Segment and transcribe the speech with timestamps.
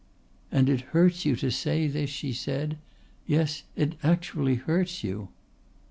[0.51, 2.79] "And it hurts you to say this!" she said.
[3.27, 5.27] "Yes, it actually hurts you."